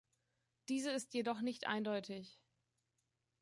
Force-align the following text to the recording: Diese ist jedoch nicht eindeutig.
Diese 0.67 0.89
ist 0.89 1.13
jedoch 1.13 1.41
nicht 1.41 1.67
eindeutig. 1.67 2.41